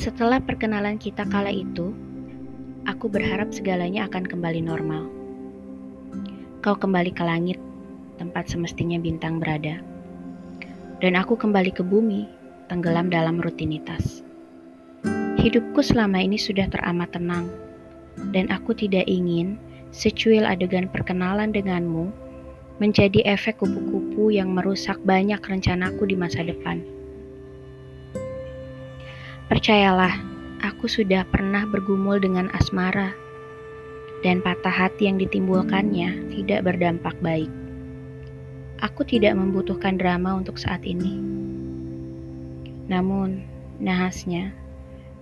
Setelah 0.00 0.40
perkenalan 0.40 0.96
kita 0.96 1.28
kala 1.28 1.52
itu, 1.52 1.92
aku 2.88 3.12
berharap 3.12 3.52
segalanya 3.52 4.08
akan 4.08 4.24
kembali 4.24 4.64
normal. 4.64 5.04
Kau 6.64 6.72
kembali 6.72 7.12
ke 7.12 7.20
langit, 7.20 7.60
tempat 8.16 8.48
semestinya 8.48 8.96
bintang 8.96 9.36
berada. 9.36 9.76
Dan 11.04 11.20
aku 11.20 11.36
kembali 11.36 11.76
ke 11.76 11.84
bumi, 11.84 12.24
tenggelam 12.72 13.12
dalam 13.12 13.44
rutinitas. 13.44 14.24
Hidupku 15.36 15.84
selama 15.84 16.24
ini 16.24 16.40
sudah 16.40 16.72
teramat 16.72 17.12
tenang, 17.12 17.52
dan 18.32 18.48
aku 18.48 18.72
tidak 18.72 19.04
ingin 19.04 19.60
secuil 19.92 20.48
adegan 20.48 20.88
perkenalan 20.88 21.52
denganmu 21.52 22.08
menjadi 22.80 23.20
efek 23.28 23.60
kupu-kupu 23.60 24.32
yang 24.32 24.56
merusak 24.56 24.96
banyak 25.04 25.44
rencanaku 25.44 26.08
di 26.08 26.16
masa 26.16 26.40
depan. 26.40 26.99
Percayalah, 29.50 30.14
aku 30.62 30.86
sudah 30.86 31.26
pernah 31.26 31.66
bergumul 31.66 32.22
dengan 32.22 32.46
asmara, 32.54 33.10
dan 34.22 34.38
patah 34.38 34.70
hati 34.70 35.10
yang 35.10 35.18
ditimbulkannya 35.18 36.30
tidak 36.30 36.70
berdampak 36.70 37.18
baik. 37.18 37.50
Aku 38.78 39.02
tidak 39.02 39.34
membutuhkan 39.34 39.98
drama 39.98 40.38
untuk 40.38 40.54
saat 40.54 40.86
ini. 40.86 41.18
Namun, 42.86 43.42
nahasnya, 43.82 44.54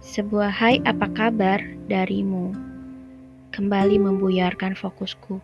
sebuah 0.00 0.48
hai 0.48 0.80
apa 0.88 1.04
kabar 1.12 1.60
darimu 1.92 2.56
kembali 3.52 4.00
membuyarkan 4.00 4.72
fokusku. 4.72 5.36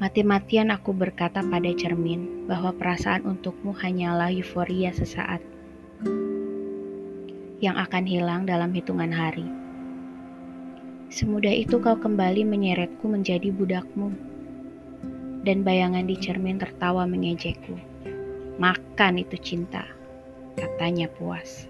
Mati-matian 0.00 0.72
aku 0.72 0.96
berkata 0.96 1.44
pada 1.44 1.68
cermin 1.76 2.48
bahwa 2.48 2.72
perasaan 2.72 3.20
untukmu 3.20 3.76
hanyalah 3.76 4.32
euforia 4.32 4.96
sesaat 4.96 5.44
yang 7.60 7.76
akan 7.76 8.08
hilang 8.08 8.48
dalam 8.48 8.72
hitungan 8.72 9.12
hari. 9.12 9.44
Semudah 11.12 11.52
itu 11.52 11.76
kau 11.84 12.00
kembali 12.00 12.48
menyeretku 12.48 13.12
menjadi 13.12 13.52
budakmu. 13.52 14.08
Dan 15.44 15.68
bayangan 15.68 16.08
di 16.08 16.16
cermin 16.16 16.56
tertawa 16.56 17.04
mengejekku. 17.04 17.76
Makan 18.56 19.20
itu 19.20 19.36
cinta, 19.36 19.84
katanya 20.56 21.12
puas. 21.12 21.68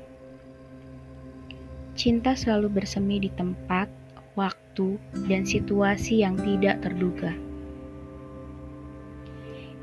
Cinta 1.98 2.38
selalu 2.38 2.78
bersemi 2.78 3.18
di 3.18 3.30
tempat, 3.34 3.90
waktu, 4.38 5.02
dan 5.26 5.42
situasi 5.42 6.22
yang 6.22 6.38
tidak 6.38 6.78
terduga. 6.86 7.49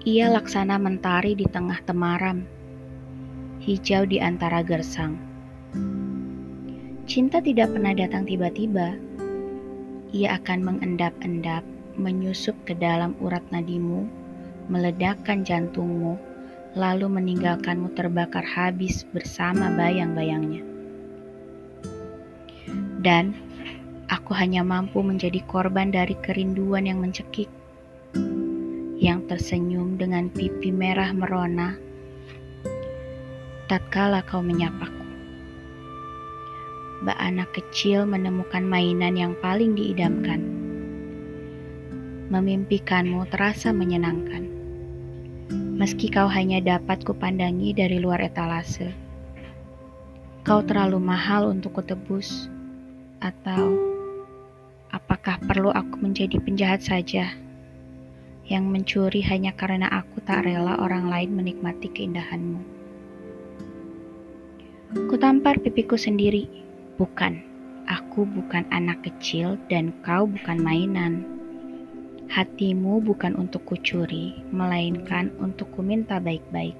Ia 0.08 0.32
laksana 0.32 0.80
mentari 0.80 1.36
di 1.36 1.44
tengah 1.44 1.84
temaram, 1.84 2.40
hijau 3.60 4.08
di 4.08 4.24
antara 4.24 4.64
gersang. 4.64 5.20
Cinta 7.04 7.44
tidak 7.44 7.76
pernah 7.76 7.92
datang 7.92 8.24
tiba-tiba. 8.24 8.96
Ia 10.16 10.40
akan 10.40 10.64
mengendap-endap, 10.64 11.60
menyusup 12.00 12.56
ke 12.64 12.72
dalam 12.80 13.20
urat 13.20 13.44
nadimu, 13.52 14.08
meledakkan 14.72 15.44
jantungmu, 15.44 16.16
lalu 16.80 17.12
meninggalkanmu 17.12 17.92
terbakar 17.92 18.48
habis 18.48 19.04
bersama 19.12 19.68
bayang-bayangnya. 19.76 20.64
Dan 23.04 23.36
aku 24.08 24.32
hanya 24.32 24.64
mampu 24.64 25.04
menjadi 25.04 25.44
korban 25.52 25.92
dari 25.92 26.16
kerinduan 26.24 26.88
yang 26.88 27.04
mencekik 27.04 27.52
yang 28.98 29.30
tersenyum 29.30 30.02
dengan 30.02 30.34
pipi 30.34 30.74
merah 30.74 31.14
merona 31.14 31.78
tatkala 33.68 34.24
kau 34.24 34.40
menyapaku. 34.40 35.04
Mbak 37.04 37.20
anak 37.20 37.50
kecil 37.52 38.08
menemukan 38.08 38.64
mainan 38.64 39.20
yang 39.20 39.36
paling 39.44 39.76
diidamkan. 39.76 40.40
Memimpikanmu 42.32 43.28
terasa 43.28 43.76
menyenangkan. 43.76 44.48
Meski 45.78 46.10
kau 46.10 46.26
hanya 46.32 46.64
dapat 46.64 47.04
kupandangi 47.04 47.76
dari 47.76 48.02
luar 48.02 48.24
etalase. 48.24 48.96
Kau 50.48 50.64
terlalu 50.64 50.98
mahal 51.04 51.52
untuk 51.52 51.78
kutebus. 51.78 52.48
Atau 53.20 53.78
apakah 54.96 55.38
perlu 55.44 55.76
aku 55.76 56.02
menjadi 56.02 56.40
penjahat 56.40 56.82
saja? 56.82 57.47
Yang 58.48 58.72
mencuri 58.72 59.20
hanya 59.28 59.52
karena 59.52 59.92
aku 59.92 60.24
tak 60.24 60.48
rela 60.48 60.80
orang 60.80 61.12
lain 61.12 61.36
menikmati 61.36 61.92
keindahanmu. 61.92 62.64
Kutampar 65.12 65.60
pipiku 65.60 66.00
sendiri, 66.00 66.48
bukan. 66.96 67.44
Aku 67.88 68.28
bukan 68.28 68.68
anak 68.72 69.04
kecil 69.04 69.56
dan 69.72 69.96
kau 70.04 70.28
bukan 70.28 70.60
mainan. 70.60 71.24
Hatimu 72.28 73.00
bukan 73.04 73.36
untuk 73.40 73.64
kucuri, 73.64 74.36
melainkan 74.52 75.32
untuk 75.40 75.72
kuminta 75.72 76.20
baik-baik. 76.20 76.76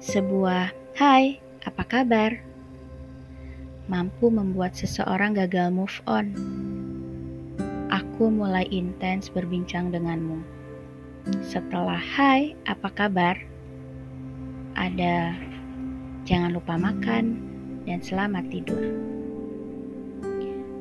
Sebuah 0.00 0.72
"Hai, 0.96 1.36
apa 1.64 1.84
kabar?" 1.84 2.40
mampu 3.88 4.28
membuat 4.28 4.76
seseorang 4.76 5.32
gagal 5.32 5.72
move 5.72 5.96
on 6.04 6.32
aku 7.98 8.30
mulai 8.30 8.62
intens 8.70 9.26
berbincang 9.26 9.90
denganmu. 9.90 10.38
Setelah 11.42 11.98
hai, 11.98 12.54
apa 12.70 12.94
kabar? 12.94 13.34
Ada 14.78 15.34
jangan 16.22 16.54
lupa 16.54 16.78
makan 16.78 17.42
dan 17.90 17.98
selamat 17.98 18.46
tidur. 18.54 18.78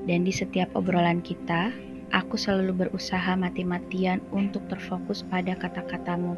Dan 0.05 0.23
di 0.23 0.31
setiap 0.31 0.69
obrolan 0.77 1.25
kita, 1.25 1.73
aku 2.13 2.37
selalu 2.37 2.85
berusaha 2.85 3.33
mati-matian 3.33 4.21
untuk 4.29 4.61
terfokus 4.69 5.25
pada 5.25 5.57
kata-katamu. 5.57 6.37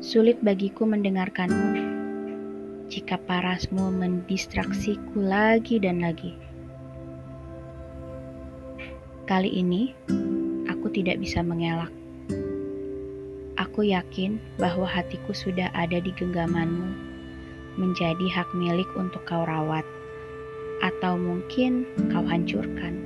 Sulit 0.00 0.40
bagiku 0.40 0.88
mendengarkanmu 0.88 2.00
jika 2.88 3.20
parasmu 3.28 3.92
mendistraksiku 3.92 5.20
lagi 5.20 5.76
dan 5.76 6.00
lagi. 6.00 6.48
Kali 9.28 9.60
ini, 9.60 9.92
aku 10.72 10.88
tidak 10.88 11.20
bisa 11.20 11.44
mengelak. 11.44 11.92
Aku 13.60 13.84
yakin 13.84 14.40
bahwa 14.56 14.88
hatiku 14.88 15.36
sudah 15.36 15.68
ada 15.76 16.00
di 16.00 16.16
genggamanmu, 16.16 16.96
menjadi 17.76 18.24
hak 18.24 18.48
milik 18.56 18.88
untuk 18.96 19.20
kau 19.28 19.44
rawat, 19.44 19.84
atau 20.80 21.20
mungkin 21.20 21.84
kau 22.08 22.24
hancurkan. 22.24 22.96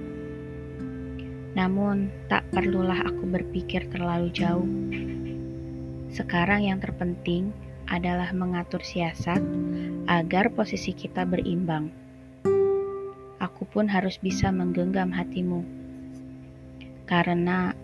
Namun, 1.59 2.07
tak 2.31 2.47
perlulah 2.55 3.03
aku 3.03 3.27
berpikir 3.27 3.91
terlalu 3.91 4.31
jauh. 4.31 4.71
Sekarang 6.07 6.63
yang 6.63 6.79
terpenting 6.79 7.51
adalah 7.91 8.31
mengatur 8.31 8.79
siasat 8.79 9.43
agar 10.07 10.55
posisi 10.55 10.95
kita 10.95 11.27
berimbang. 11.27 11.91
Aku 13.43 13.67
pun 13.67 13.91
harus 13.91 14.23
bisa 14.23 14.55
menggenggam 14.55 15.11
hatimu 15.11 15.82
karena 17.13 17.77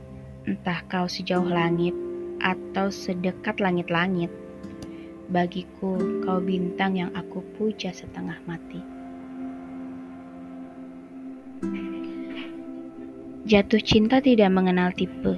entah 0.49 0.81
kau 0.89 1.05
sejauh 1.05 1.45
langit 1.45 1.93
atau 2.41 2.89
sedekat 2.89 3.61
langit-langit, 3.61 4.33
bagiku 5.29 6.01
kau 6.25 6.41
bintang 6.41 6.97
yang 6.97 7.13
aku 7.13 7.45
puja 7.61 7.93
setengah 7.93 8.41
mati. 8.49 8.81
Jatuh 13.45 13.85
cinta 13.85 14.25
tidak 14.25 14.49
mengenal 14.49 14.97
tipe. 14.97 15.37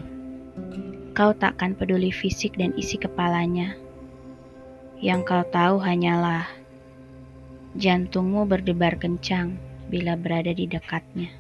Kau 1.11 1.35
takkan 1.35 1.75
peduli 1.75 2.14
fisik 2.14 2.55
dan 2.55 2.70
isi 2.79 2.94
kepalanya. 2.94 3.75
Yang 5.03 5.20
kau 5.26 5.43
tahu 5.50 5.82
hanyalah 5.82 6.47
jantungmu 7.75 8.47
berdebar 8.47 8.94
kencang 9.03 9.59
bila 9.91 10.14
berada 10.14 10.55
di 10.55 10.70
dekatnya. 10.70 11.35